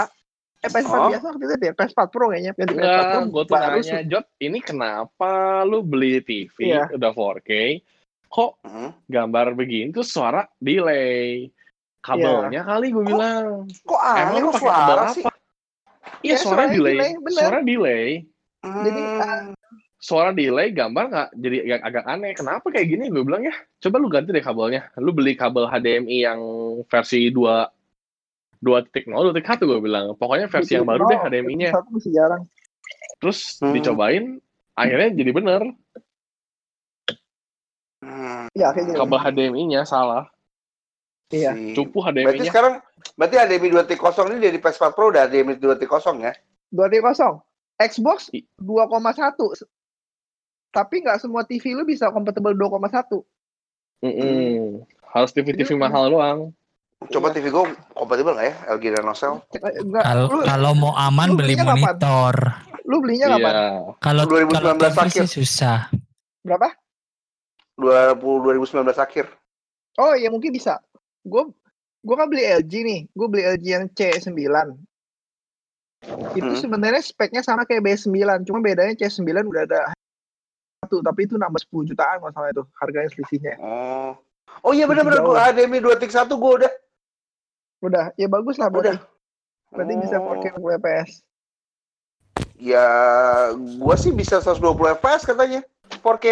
[0.60, 1.08] Eh PS4 Oh.
[1.08, 2.52] biasa waktu itu ya, PS4 Pro kayaknya.
[2.52, 3.20] Ganti PS4 Pro.
[3.32, 4.04] Gue tuh baru nanya, sih.
[4.06, 5.30] Jot, ini kenapa
[5.64, 6.84] lu beli TV Iya.
[6.92, 7.50] udah 4K,
[8.26, 8.90] kok Hmm.
[9.08, 11.48] gambar begini tuh suara delay?
[12.00, 13.68] Kabelnya kali gue bilang.
[13.84, 15.12] Kok aneh lu kok suara apa?
[15.12, 15.24] sih?
[16.20, 16.96] Iya, Ya, suara delay.
[16.96, 17.40] delay, bener.
[17.40, 18.06] Suara delay.
[18.60, 19.52] Jadi, Hmm.
[20.00, 22.32] Suara delay, gambar nggak jadi agak, agak aneh.
[22.32, 23.12] Kenapa kayak gini?
[23.12, 24.88] Gue bilang ya, coba lu ganti deh kabelnya.
[24.96, 26.40] Lu beli kabel HDMI yang
[26.88, 27.68] versi 2
[28.60, 30.12] 2.0, 2.1 gue bilang.
[30.14, 31.72] Pokoknya versi yang baru deh HDMI-nya.
[31.72, 32.42] Satu masih jarang.
[33.18, 33.72] Terus Hmm.
[33.72, 34.24] dicobain,
[34.74, 35.62] akhirnya jadi bener.
[38.00, 38.48] Hmm.
[38.52, 38.96] Iya, gitu.
[38.96, 40.28] Kabel HDMI-nya salah.
[41.30, 41.52] Iya.
[41.52, 42.50] Si- Cupu Berarti HDMI-nya.
[42.50, 42.74] sekarang
[43.14, 43.96] berarti HDMI 2.0
[44.30, 45.86] ini dari PS4 Pro udah HDMI 2.0
[46.18, 46.32] ya?
[46.72, 47.44] 2.0.
[47.78, 49.62] Xbox I- 2,1.
[50.70, 53.24] Tapi nggak semua TV lu bisa compatible 2,1.
[54.00, 54.80] Mm-mm.
[55.06, 55.78] Harus TV-TV Iya.
[55.78, 56.40] mahal doang.
[57.00, 57.34] Coba Iya.
[57.34, 57.64] TV gue
[57.96, 58.54] kompatibel nggak ya?
[58.76, 58.84] LG.
[58.92, 59.00] Eh,
[59.80, 60.04] Enggak.
[60.44, 61.80] Kalau mau aman lu beli belinya kapan?
[61.80, 62.36] monitor.
[62.84, 63.34] lu belinya Iya.
[63.38, 63.54] kapan?
[64.02, 65.22] Kalau 2019 kalau TV akhir.
[65.24, 65.78] sih susah.
[66.42, 66.68] Berapa?
[67.80, 69.26] 20, 2019 akhir.
[69.96, 70.76] Oh ya mungkin bisa.
[71.22, 71.48] Gue
[72.02, 73.00] gue kan beli LG nih.
[73.10, 74.36] Gue beli LG yang C9.
[76.34, 76.60] Itu Hmm.
[76.60, 78.12] sebenarnya speknya sama kayak B9.
[78.44, 79.80] Cuma bedanya C9 udah ada
[80.80, 81.00] satu.
[81.00, 82.60] Tapi itu nambah 10 jutaan masalah itu.
[82.76, 83.56] Harganya selisihnya.
[83.56, 84.12] Oh.
[84.60, 86.72] Oh iya benar-benar gue HDMI 2.1 gue udah.
[87.80, 88.12] Udah.
[88.16, 88.96] Ya bagus lah berarti.
[88.96, 88.98] Udah.
[89.70, 90.36] Berarti bisa Oh.
[90.36, 91.10] 4K 60 fps.
[92.60, 92.84] Ya,
[93.80, 95.64] gua sih bisa 120 fps katanya.
[96.04, 96.26] 4K.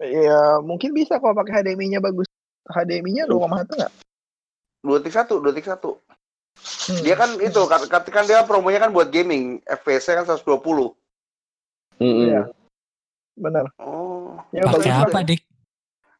[0.00, 2.28] Ya mungkin bisa kalau pakai HDMI-nya bagus.
[2.68, 3.92] HDMI-nya 2,1 nggak?
[4.84, 6.00] 2.1, 2.1.
[6.60, 7.00] Hmm.
[7.04, 9.60] Dia kan itu, kan, kan dia promonya kan buat gaming.
[9.64, 10.92] FPS-nya kan 120.
[12.00, 12.32] Mm-mm.
[12.32, 12.42] Iya.
[13.36, 13.68] Benar.
[13.80, 14.40] Oh.
[14.52, 15.04] Ya Pakai bagus.
[15.08, 15.40] apa, Dik?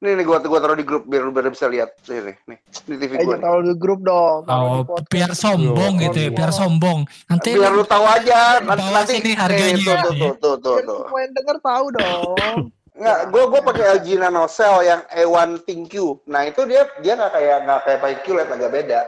[0.01, 1.93] Nih, nih gua, gua taruh di grup biar lu pada bisa lihat.
[2.09, 2.59] Nih, nih, nih.
[2.89, 3.45] Di TV Eh, gua nih.
[3.45, 4.49] taruh di grup dong.
[4.49, 7.05] taruh Oh, biar sombong Yo, gitu ya, biar sombong.
[7.29, 8.65] Nanti Biar lu tahu aja.
[8.65, 9.77] Nanti, Bawah nanti sini harganya.
[9.77, 11.01] Nih, tuh, tuh, tuh, tuh, tuh, Biar tuh.
[11.05, 12.59] semua yang denger tahu dong.
[12.97, 15.95] Nggak, gua gua pakai LG NanoCell yang A1 ThinQ.
[16.33, 19.01] Nah, itu dia dia nggak kayak nggak kayak pakai QLED agak beda.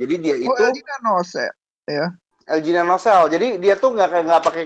[0.00, 1.52] Jadi dia Oh, itu LG Nanoscell.
[2.48, 3.28] LG Nanoscell.
[3.28, 4.64] Jadi dia tuh nggak kayak nggak pakai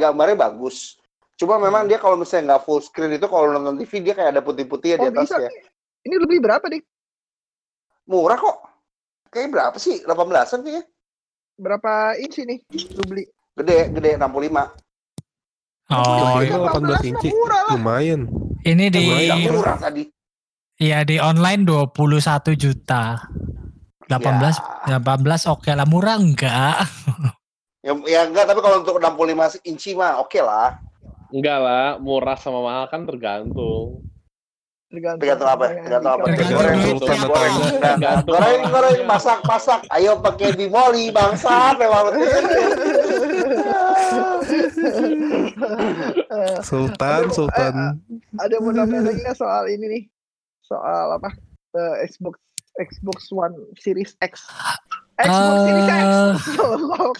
[0.00, 0.96] gambarnya bagus.
[1.38, 1.90] Cuma memang Hmm.
[1.90, 5.00] dia kalau misalnya nggak full screen itu kalau nonton TV dia kayak ada putih-putih di
[5.00, 5.38] Oh, bisa.
[5.38, 5.50] atasnya.
[6.02, 6.82] Ini lebih berapa, Dik?
[8.06, 8.58] Murah kok.
[9.28, 10.02] Kayak berapa sih?
[10.02, 10.84] 18-an kayaknya.
[11.54, 12.58] Berapa inci nih
[12.90, 13.24] lu beli?
[13.54, 14.70] Gede, gede 65.
[15.88, 17.28] Oh, ini Itu 18 inci.
[17.30, 17.72] Murah lah.
[17.74, 18.20] Lumayan.
[18.60, 19.02] ini di
[19.46, 20.04] murah tadi.
[20.76, 21.90] ya di online 21
[22.54, 23.18] juta.
[24.06, 24.56] 18
[24.88, 26.80] Ya, 18 oke lah murah enggak?
[27.84, 30.80] ya, ya enggak, tapi kalau untuk 65 inci mah oke lah.
[31.28, 34.00] Enggak lah, murah sama mahal kan tergantung.
[34.88, 35.64] Tergantung, Tergantung apa?
[35.68, 36.24] yang Tergantung apa?
[36.24, 36.48] dikasih.
[36.48, 39.80] Tergantung Goreng, duit goreng, goreng, masak, masak.
[39.90, 41.76] Ayo pakai di moli, bangsat.
[41.76, 42.08] Memang
[46.28, 47.74] Eh, Sultan, Ada- Sultan.
[48.36, 50.02] ada mau nambahin lagi nggak soal ini nih?
[50.62, 51.28] Soal apa?
[51.74, 52.40] Eh, Xbox
[52.78, 54.46] Xbox One Series X.
[55.18, 56.04] Xbox Series X.
[56.06, 56.32] Eh,
[56.88, 57.16] Xbox.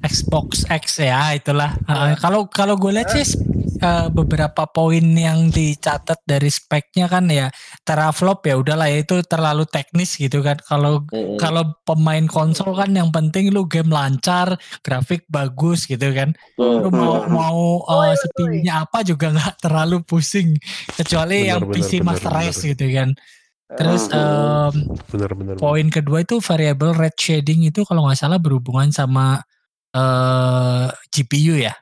[0.00, 1.76] Xbox X ya itulah.
[1.84, 3.36] Uh, Kalau kalau gue lihat sih
[3.84, 7.48] uh, beberapa poin yang dicatat dari speknya kan ya
[7.84, 10.60] teraflop ya udahlah ya itu terlalu teknis gitu kan.
[10.64, 11.36] Kalau Mm-mm.
[11.36, 16.32] kalau pemain konsol kan yang penting lu game lancar, grafik bagus gitu kan.
[16.56, 18.12] Lu mau mau uh.
[18.20, 20.56] CPU-nya apa juga nggak terlalu pusing
[20.96, 22.32] kecuali Benar, yang benar, PC benar, Master.
[22.32, 23.10] Race gitu kan.
[23.70, 24.18] Terus Hmm.
[24.18, 24.74] em,
[25.06, 25.54] Benar-benar.
[25.56, 29.42] poin kedua itu variable red shading itu kalau nggak salah berhubungan sama
[29.90, 31.74] eh GPU ya.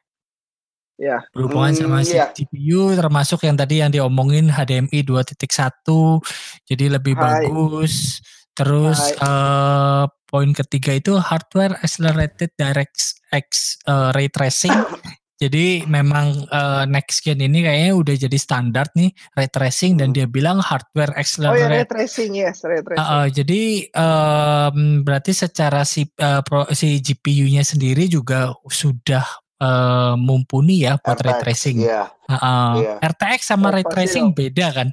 [0.99, 1.23] Ya.
[1.31, 2.27] Berhubungan Hmm, sama si iya.
[2.29, 6.19] GPU termasuk yang tadi yang diomongin HDMI 2.1
[6.67, 7.47] jadi lebih Hai.
[7.47, 8.19] bagus.
[8.53, 13.47] Terus eh poin ketiga itu hardware accelerated DirectX
[13.87, 14.75] eh, ray tracing.
[15.39, 20.17] Jadi memang eh, next gen ini kayaknya udah jadi standar nih ray tracing dan Hmm.
[20.17, 22.99] dia bilang hardware Oh ya, accelerated ray tracing yes, ray tracing.
[22.99, 29.23] Uh, uh, jadi em, berarti secara si uh, pro- si GPU-nya sendiri juga sudah
[29.57, 31.77] eh, mumpuni ya buat ray RTX, tracing.
[31.83, 32.95] Iya, Uh, uh, iya.
[33.01, 34.37] RTX sama Oh, ray tracing dong.
[34.37, 34.89] beda kan?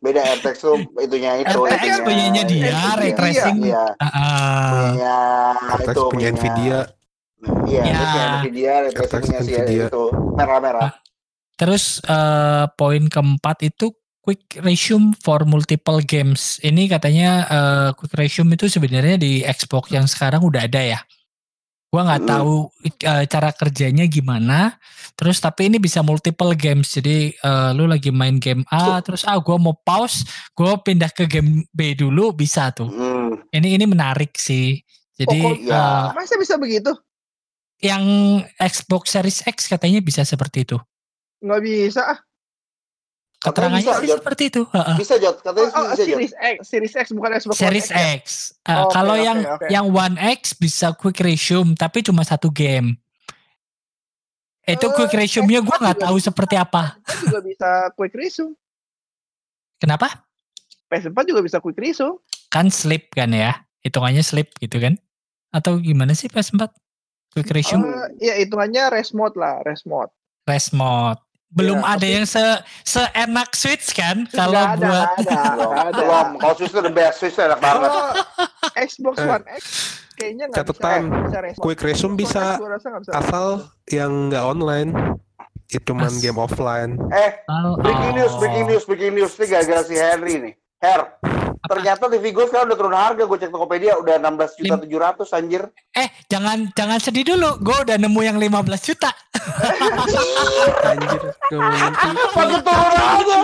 [0.00, 1.52] beda RTX tuh itunya itu.
[1.60, 2.00] RTX itunya.
[2.02, 3.56] punyanya dia, ray tracing.
[3.62, 5.14] Iya, Uh, uh, punya
[5.70, 6.80] RTX itu punya Nvidia.
[7.40, 7.92] Iya, Ya.
[8.44, 10.04] dia punya Nvidia, itu
[10.36, 10.92] merah-merah.
[11.56, 16.56] terus eh, poin keempat itu quick resume for multiple games.
[16.60, 21.00] Ini katanya eh, quick resume itu sebenarnya di Xbox yang sekarang udah ada ya.
[21.90, 22.30] Gua nggak Mm.
[22.30, 22.54] tahu
[23.02, 24.78] eh, cara kerjanya gimana.
[25.12, 26.92] Terus tapi ini bisa multiple games.
[26.92, 31.24] Jadi eh, lu lagi main game A, terus ah gua mau pause, gua pindah ke
[31.24, 32.88] game B dulu bisa tuh.
[32.88, 33.36] Hmm.
[33.50, 34.80] Ini ini menarik sih.
[35.12, 36.08] Jadi Oh, kok- ya.
[36.08, 36.96] eh, Masa bisa begitu?
[37.80, 38.04] Yang
[38.56, 40.76] Xbox Series X katanya bisa seperti itu.
[41.40, 42.02] Nggak bisa.
[42.06, 42.18] ah.
[43.40, 44.18] Keterangannya bisa, sih Jod.
[44.20, 44.62] seperti itu.
[44.68, 44.96] Heeh.
[45.00, 46.08] Bisa Jod, Oh, katanya oh, bisa Jod.
[46.12, 47.90] Series X, Series X bukan Xbox One Series X.
[47.90, 48.04] ya?
[48.12, 48.24] X.
[48.60, 49.66] Uh, Oke, kalau oke, yang oke.
[49.72, 53.00] yang One X bisa quick resume tapi cuma satu game.
[54.62, 56.26] Itu Eh, quick resume-nya gue PS4 nggak tahu bisa.
[56.28, 57.00] seperti apa.
[57.00, 58.52] PS4 juga bisa quick resume.
[59.80, 60.06] Kenapa?
[60.86, 62.20] PS4 juga bisa quick resume.
[62.52, 63.64] Kan sleep kan ya.
[63.80, 65.00] Hitungannya sleep gitu kan?
[65.48, 66.68] Atau gimana sih PS4?
[67.30, 70.10] Quick resume, Eh, ya hitungannya rest mode lah, rest mode.
[70.44, 71.18] rest mode.
[71.48, 72.42] Belum Ya, ada tapi- yang se
[72.84, 74.22] seenak Switch kan?
[74.28, 75.38] Kalau ada, buat ada,
[75.86, 75.90] ada.
[75.92, 76.26] belum.
[76.36, 77.90] Kalau Swiss itu the best, Swiss itu enak banget.
[78.76, 79.62] Xbox Eh, One X
[80.12, 81.64] kayaknya nggak bisa, catatan, bisa rest mode.
[81.64, 83.46] quick resume bisa bisa Asal
[83.88, 84.90] yang nggak online.
[85.66, 86.98] Itu As- game offline.
[87.08, 89.32] Eh, Oh, breaking news, breaking news, breaking news.
[89.32, 90.54] Ini gara-gara si Henry nih.
[90.78, 91.00] Her,
[91.60, 93.22] ternyata TV gue sekarang udah turun harga.
[93.28, 95.62] Gue cek Tokopedia udah 16 juta 700 anjir.
[95.92, 97.60] Eh, jangan jangan sedih dulu.
[97.60, 99.10] Gue udah nemu yang 15 juta.
[100.90, 101.20] Anjir.
[101.50, 103.38] Makin turun aja.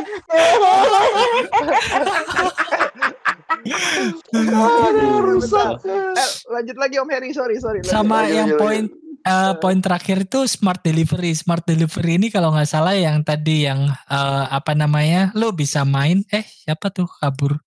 [4.46, 5.82] Aduh, rusak.
[5.86, 7.80] Eh, lanjut lagi Om Heri, sorry, sorry.
[7.82, 8.36] lanjut Sama lagi.
[8.38, 8.84] yang poin
[9.26, 11.32] eh, poin terakhir itu smart delivery.
[11.34, 16.22] Smart delivery ini kalau nggak salah yang tadi yang eh, apa namanya, lo bisa main.
[16.30, 17.65] Eh siapa tuh kabur?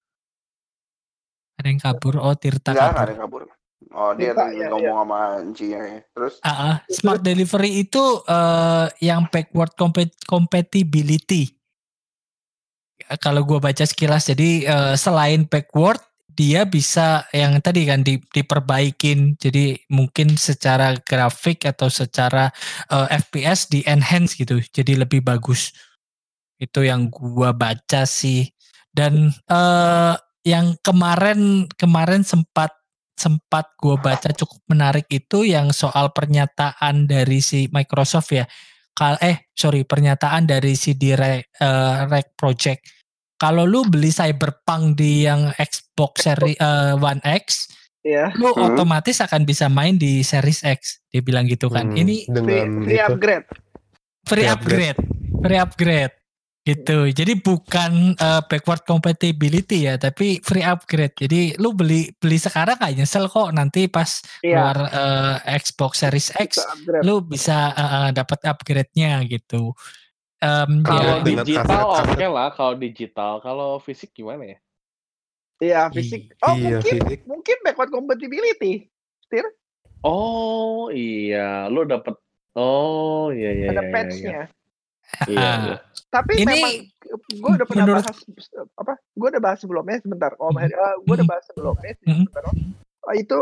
[1.60, 2.16] Ada yang kabur.
[2.24, 3.12] Oh Tirta Enggak, nggak ada kabur.
[3.12, 3.44] yang kabur.
[3.90, 6.00] Oh, dia tuh ya, ngomong sama Encinya ya.
[6.16, 6.76] Terus Ah, ah.
[6.88, 9.76] smart delivery itu eh, yang backward
[10.24, 11.52] compatibility.
[13.00, 18.24] Ya, Kalau gua baca sekilas, jadi eh, selain backward dia bisa yang tadi kan di-
[18.32, 22.48] diperbaikin jadi mungkin secara grafik atau secara
[22.88, 25.76] eh, FPS di enhance gitu jadi lebih bagus
[26.56, 28.48] itu yang gua baca sih
[28.96, 30.16] dan eh
[30.50, 32.74] yang kemarin kemarin sempat
[33.14, 38.50] sempat gua baca cukup menarik itu yang soal pernyataan dari si Microsoft ya
[38.96, 42.82] Kal eh sorry pernyataan dari si Direct eh, Rec Project
[43.40, 47.72] kalau lu beli Cyberpunk di yang Xbox seri eh, One X,
[48.04, 48.32] Iya.
[48.36, 48.76] lu Hmm.
[48.76, 51.04] otomatis akan bisa main di Series X.
[51.08, 51.92] Dia bilang gitu kan.
[51.92, 53.48] Hmm, Ini Free, free upgrade.
[54.28, 55.00] Free upgrade.
[55.40, 56.14] Free upgrade.
[56.70, 56.98] Gitu.
[57.10, 61.16] Jadi bukan eh, backward compatibility ya, tapi free upgrade.
[61.18, 64.54] Jadi lu beli beli sekarang gak nyesel kok nanti pas Iya.
[64.54, 69.74] keluar eh, Xbox Series X Bisa lu bisa eh, eh, dapat upgrade-nya gitu.
[70.40, 74.58] Em, Kalau ya, digital oke lah, kalau digital, kalau fisik gimana ya?
[75.60, 76.32] Iya, fisik.
[76.40, 77.22] Oh, Iya, mungkin fisik.
[77.28, 78.88] mungkin backward compatibility.
[80.00, 82.16] Oh iya, lu dapet.
[82.56, 83.68] Oh iya iya.
[83.76, 84.42] Ada iya, iya, patch-nya.
[84.48, 84.59] Iya,
[85.10, 85.76] Ah, iya.
[86.10, 86.74] Tapi Ini memang
[87.30, 88.20] gue udah pernah menurut- bahas
[88.76, 88.94] apa?
[89.14, 90.32] Gue udah bahas sebelumnya sebentar.
[90.38, 90.70] Oh, Mhm.
[91.06, 92.26] gue udah bahas sebelumnya Mhm.
[92.26, 92.44] sebentar.
[93.06, 93.38] Oh, itu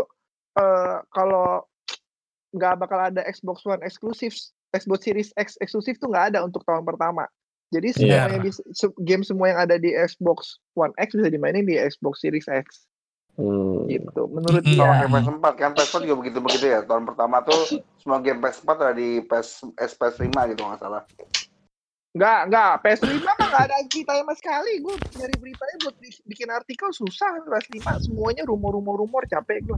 [0.58, 1.64] eh, kalau
[2.50, 4.34] nggak bakal ada Xbox One eksklusif,
[4.72, 7.28] Xbox Series X eksklusif tuh nggak ada untuk tahun pertama.
[7.68, 8.32] Jadi semua Iya.
[8.32, 8.62] yang bisa,
[8.98, 12.88] game semua yang ada di Xbox One X bisa dimainin di Xbox Series X
[13.36, 13.86] Hmm.
[13.86, 14.26] gitu.
[14.28, 14.74] Menurut Mhm.
[14.74, 14.96] Sama gua.
[14.98, 16.80] kayak PS4 kan PS4 juga begitu-begitu ya.
[16.82, 17.60] Tahun pertama tuh
[17.98, 19.62] semua game PS4 ada di PS
[19.94, 21.04] PS5 gitu nggak salah.
[22.14, 22.72] Nggak, nggak.
[22.82, 24.72] PS5 mah nggak ada ceritanya sama sekali.
[24.80, 27.30] Gue nyari beritanya buat bi- bikin artikel susah.
[27.44, 29.78] PS5 semuanya rumor-rumor-rumor capek gue.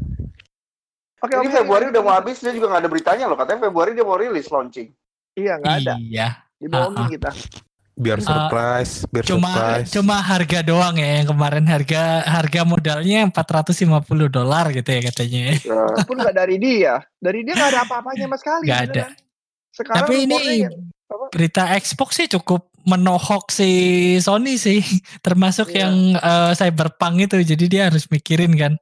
[1.20, 3.36] Oke, Ini oke, Februari udah mau habis dia juga nggak ada beritanya loh.
[3.36, 4.88] Katanya Februari dia mau rilis launching.
[5.34, 5.94] Iya, nggak ada.
[5.98, 6.28] Iya.
[6.58, 7.10] Dibohongin Ah, ah.
[7.10, 7.32] kita.
[8.00, 9.88] biar Ah, surprise, biar Cuma surprise.
[9.92, 13.92] cuma harga doang ya yang kemarin harga harga modalnya 450
[14.32, 15.52] dolar gitu ya katanya.
[15.52, 17.04] Ya, Itu pun nggak dari dia.
[17.20, 18.72] Dari dia nggak ada apa-apanya sama sekali.
[18.72, 19.04] Nggak ada.
[19.04, 19.28] beneran.
[19.80, 20.38] Sekarang Tapi ini
[20.68, 20.76] yang-
[21.08, 21.26] apa?
[21.32, 23.70] berita Xbox sih cukup menohok si
[24.20, 24.84] Sony sih,
[25.26, 25.88] termasuk Iya.
[25.88, 27.39] yang eh, Cyberpunk itu.
[27.42, 28.74] Jadi dia harus mikirin kan.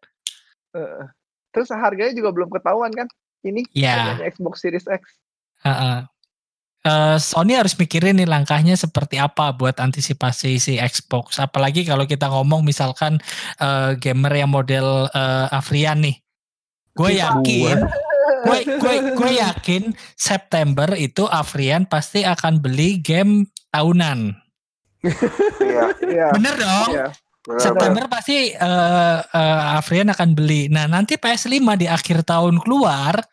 [0.73, 1.01] eh,
[1.49, 3.07] terus harganya juga belum ketahuan kan?
[3.41, 4.17] Ini Ya.
[4.17, 5.01] harganya Xbox Series X.
[5.61, 5.97] Heeh.
[6.83, 11.35] Eh, Sony harus mikirin nih langkahnya seperti apa buat antisipasi si Xbox.
[11.37, 13.17] Apalagi kalau kita ngomong misalkan
[13.57, 16.17] eh, gamer yang model eh, Afrian nih.
[16.93, 17.21] Gue FIFA.
[17.29, 17.77] yakin,
[18.27, 24.35] gue gue gue yakin September itu Afrian pasti akan beli game tahunan.
[25.61, 25.83] Iya.
[26.03, 26.27] Iya.
[26.33, 26.89] Bener dong?
[26.93, 27.07] Iya.
[27.47, 30.67] September pasti eh, eh, Afrian akan beli.
[30.67, 33.23] Nah nanti PS5 di akhir tahun keluar,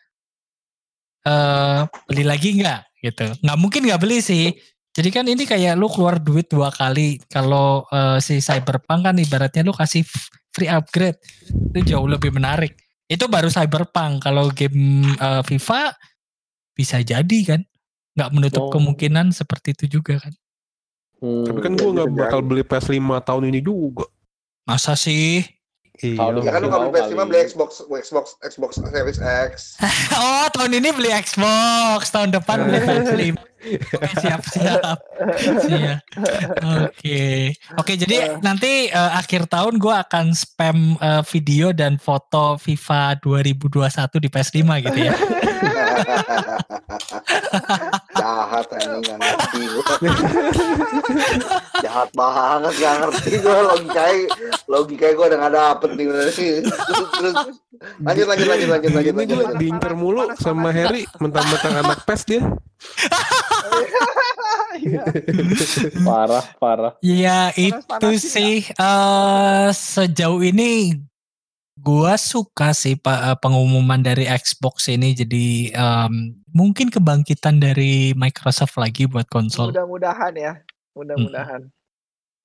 [1.27, 3.27] eh beli lagi nggak gitu?
[3.43, 4.55] Nggak mungkin nggak beli sih.
[4.95, 7.19] Jadi kan ini kayak lu keluar duit dua kali.
[7.27, 10.07] Kalau eh, si Cyberpunk kan ibaratnya lu kasih
[10.55, 11.19] free upgrade,
[11.75, 12.84] itu jauh lebih menarik.
[13.05, 14.21] Itu baru Cyberpunk.
[14.21, 15.93] Kalau game eh, FIFA
[16.71, 17.61] bisa jadi kan,
[18.13, 18.71] nggak menutup Oh.
[18.71, 20.33] kemungkinan seperti itu juga kan.
[21.17, 21.43] Hmm.
[21.43, 24.05] Tapi kan Iya, gue nggak bakal beli PS5 tahun ini juga.
[24.63, 25.45] Masa sih?
[25.95, 26.19] Iya.
[26.19, 27.27] Kalau kan lu Mau kalau beli PS5 kali.
[27.29, 29.51] beli Xbox Xbox Xbox Series X.
[30.19, 33.21] Oh tahun ini beli Xbox, tahun depan beli PS5.
[33.65, 34.97] Oke siap siap.
[35.41, 35.99] Siap.
[36.61, 37.49] Oke
[37.81, 44.21] oke jadi nanti eh, akhir tahun gue akan spam eh, video dan foto FIFA 2021
[44.21, 45.17] di PS5 gitu ya.
[48.25, 49.85] Jahat ini nggak ngerti gua.
[51.85, 54.17] Jahat banget nggak ngerti gue logikanya
[54.65, 56.05] logikanya gue udah nggak dapet nih.
[56.09, 56.37] Terus,
[57.13, 57.35] terus
[58.01, 59.29] lanjut lanjut lanjut lanjut lanjut Ini lanjut.
[59.29, 59.59] gue lanjut.
[59.61, 62.41] diincar mulu sama Harry mentang-mentang anak PES dia.
[64.75, 65.03] Iya.
[66.03, 66.93] parah parah.
[66.99, 70.97] Ya itu sih eh sejauh ini
[71.85, 75.45] gua suka sih pak eh, pengumuman dari Xbox ini jadi
[75.77, 79.69] em, mungkin kebangkitan dari Microsoft lagi buat konsol.
[79.69, 80.53] Mudah-mudahan ya.
[80.97, 81.69] Mudah-mudahan.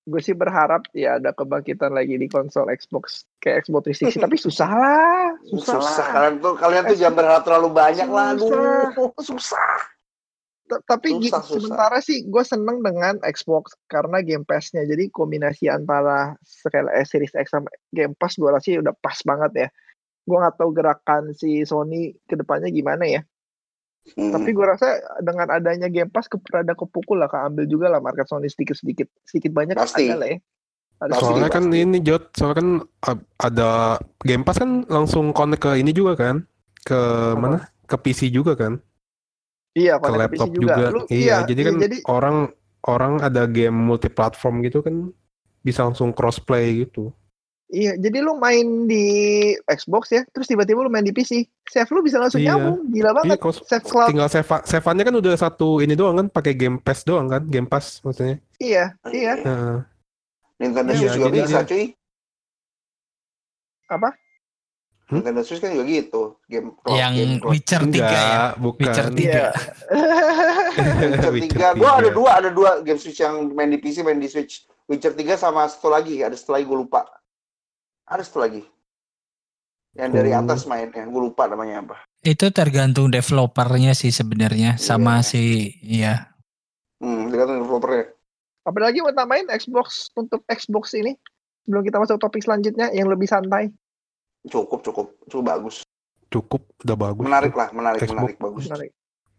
[0.05, 4.71] Gue sih berharap ya ada kebangkitan lagi di konsol Xbox kayak Xbox 360 tapi susah
[4.73, 6.13] lah, susah, Susah lah.
[6.13, 8.29] kalian tuh kalian tuh jangan berharap terlalu banyak lah.
[8.35, 8.59] Susah.
[8.91, 9.73] Aduh, susah.
[10.71, 11.59] Tapi Susah, susah.
[11.59, 14.87] sementara sih gue seneng dengan Xbox karena Game Pass-nya.
[14.87, 16.39] Jadi kombinasi antara
[16.71, 19.69] eh, Series X sama Game Pass gue rasa udah pas banget ya.
[20.23, 23.21] Gue nggak tahu gerakan si Sony ke depannya gimana ya.
[24.15, 24.31] Hmm.
[24.33, 26.39] Tapi gue rasa dengan adanya Game Pass ke,
[26.79, 30.07] kepukul lah, keambil juga lah market Sony sedikit sedikit sedikit banyak Pasti.
[30.07, 30.39] ada lah ya.
[31.01, 31.79] Ada Pasti, Soalnya kan pasti.
[31.83, 32.69] ini Jot, soalnya kan
[33.43, 33.71] ada
[34.23, 36.47] Game Pass kan langsung connect ke ini juga kan?
[36.87, 37.67] Ke mana?
[37.91, 38.79] Ke PC juga kan?
[39.71, 40.91] Iya, Ke laptop juga.
[40.91, 42.37] Lu, iya, jadi kan jadi orang
[42.83, 45.15] orang ada game multiplatform gitu kan
[45.61, 47.13] bisa langsung crossplay gitu.
[47.69, 49.07] iya, jadi lu main di
[49.63, 52.59] Xbox ya, terus tiba-tiba lu main di PC, save lu bisa langsung Iya.
[52.59, 53.39] nyambung, gila Iya, banget.
[53.39, 57.07] kos- Save cloud, tinggal save save-nya kan udah satu ini doang kan pakai Game Pass
[57.07, 57.47] doang kan?
[57.47, 58.43] Game Pass maksudnya.
[58.59, 59.39] iya, iya.
[59.39, 59.77] Heeh.
[60.59, 61.85] Nintendo Iya, Switch juga bisa dia- cuy.
[63.87, 64.09] Apa?
[65.11, 65.19] Hmm?
[65.19, 66.23] Nintendo Switch kan juga gitu.
[66.47, 67.51] Game cross, yang game cross.
[67.51, 68.07] Witcher 3 ya.
[68.07, 68.81] Enggak, bukan.
[68.81, 69.19] Witcher 3.
[69.21, 69.49] Iya.
[71.11, 71.79] Witcher Witcher 3.
[71.79, 72.15] Gua ada 3.
[72.15, 74.65] dua, ada dua game Switch yang main di PC, main di Switch.
[74.87, 77.07] Witcher 3 sama satu lagi, ada satu lagi gue lupa.
[78.07, 78.63] Ada satu lagi.
[79.93, 80.41] Yang dari Hmm.
[80.41, 81.97] atas mainnya, gue lupa namanya apa.
[82.21, 85.27] Itu tergantung developernya sih sebenarnya sama Iya.
[85.27, 85.43] si
[85.81, 86.15] iya.
[86.99, 88.15] Hmm, tergantung developernya.
[88.63, 91.17] Apalagi mau tambahin Xbox untuk Xbox ini
[91.65, 93.73] sebelum kita masuk topik selanjutnya yang lebih santai.
[94.43, 95.77] Cukup, cukup, cukup bagus.
[96.29, 97.25] Cukup, udah bagus.
[97.25, 98.15] Menarik lah, menarik, Xbox.
[98.15, 98.65] menarik, bagus.
[98.67, 98.91] Menarik.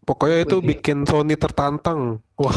[0.02, 0.66] Pokoknya itu Wih.
[0.68, 2.18] bikin Sony tertantang.
[2.36, 2.54] Wah,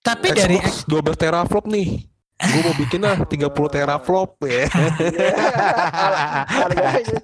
[0.00, 2.04] Tapi dari Xbox 12 teraflop nih.
[2.36, 3.32] Gue mau bikin lah 30
[3.66, 4.68] teraflop ya.
[4.68, 4.84] Cuy.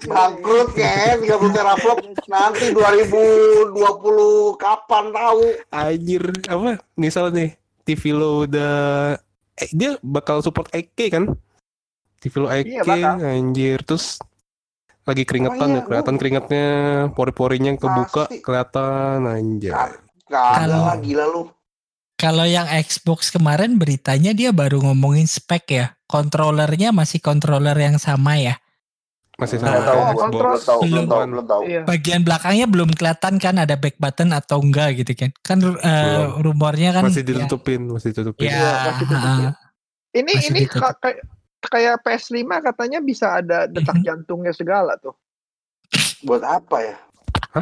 [0.09, 3.77] Bangkrut ya, 30 teraflop nanti 2020
[4.57, 5.41] kapan tahu?
[5.69, 6.81] Anjir, apa?
[6.93, 8.73] Misal nih, TV lo udah
[9.55, 11.23] eh, dia bakal support 8K kan?
[12.17, 13.13] TV lo 8K, Iya, bakal.
[13.21, 13.79] anjir.
[13.85, 14.17] Terus
[15.03, 16.67] lagi keringetan Oh, iya, ya, kelihatan gua- keringetnya,
[17.11, 18.39] pori-porinya kebuka, Pasti.
[18.39, 19.73] kelihatan anjir.
[19.73, 21.43] Kagak Kalau- gila lu.
[22.13, 25.85] Kalau yang Xbox kemarin beritanya dia baru ngomongin spek ya.
[26.05, 28.55] Kontrolernya masih controller yang sama ya.
[29.35, 30.21] Masih sama Belum tahu, kayak oh, Xbox.
[30.21, 30.45] kontrol.
[30.45, 31.07] belum tahu, belum Belum.
[31.09, 31.61] tahu, belum tahu.
[31.65, 31.81] Iya.
[31.83, 35.29] Bagian belakangnya belum kelihatan kan ada back button atau enggak gitu kan.
[35.41, 36.37] Kan Belum.
[36.39, 38.45] rumornya kan Masih ya- ditutupin, masih ditutupin.
[38.45, 39.43] Ya, Iya, masih ditutupin.
[39.43, 39.53] ah,
[40.13, 40.95] Ini Masih ini ditutup.
[41.63, 44.05] Ka- kayak kayak PS5 katanya bisa ada detak Mhm.
[44.05, 45.15] jantungnya segala tuh.
[46.27, 46.95] Buat apa ya?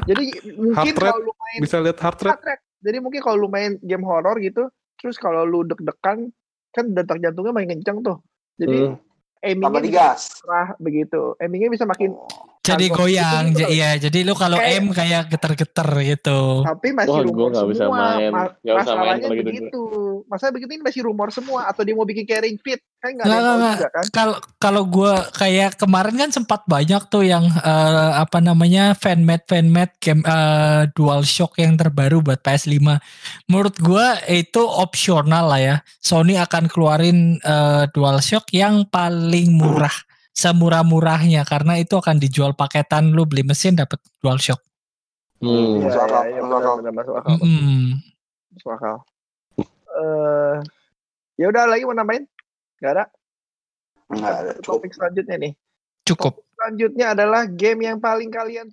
[0.08, 2.32] Jadi mungkin kalau lu main Bisa lihat heart rate?
[2.34, 2.64] heart rate.
[2.82, 6.34] Jadi mungkin kalau lu main game horror gitu, terus kalau lu deg-degan
[6.72, 8.18] kan detak jantungnya makin kenceng tuh.
[8.58, 8.98] Jadi Hmm.
[9.44, 10.42] aimingnya digas.
[10.42, 11.36] cerah begitu.
[11.38, 12.28] Aimingnya bisa makin Oh.
[12.62, 13.44] Jadi goyang.
[13.52, 13.66] gitu.
[13.68, 16.40] Iya, jadi lu kalau Kayak- aim kayak geter-geter gitu.
[16.62, 17.98] tapi masih Wah, gua rumor bisa semua.
[17.98, 18.32] main.
[18.32, 19.50] Ma- usah main masalahnya kalau gitu.
[19.50, 19.82] begitu.
[20.24, 23.26] Masalah begitu ini masih rumor semua atau dia mau bikin kayak Ring Fit kan nggak
[23.26, 24.06] ada juga kan.
[24.08, 29.98] Kalau kalau gua kayak kemarin kan sempat banyak tuh yang eh, apa namanya fanmade fanmade
[29.98, 32.78] game eh, DualShock yang terbaru buat PS5.
[33.46, 35.76] Menurut gua itu opsional lah ya.
[35.98, 39.94] Sony akan keluarin eh, DualShock yang paling murah,
[40.32, 44.60] semurah-murahnya karena itu akan dijual paketan lu beli mesin dapat DualShock.
[45.42, 45.82] Hmm.
[45.82, 46.74] Masuk akal, iya, masuk akal.
[46.78, 47.36] benar-benar masuk akal.
[47.42, 47.86] Mm.
[48.54, 48.96] Masuk akal.
[49.92, 50.56] Eh,
[51.42, 52.26] ya udah lagi mau nambahin?
[52.78, 53.06] Gak ada.
[54.12, 54.78] Nggak ada, cukup.
[54.78, 55.54] Topik selanjutnya nih.
[56.06, 56.34] Cukup.
[56.54, 58.70] Selanjutnya adalah game yang paling kalian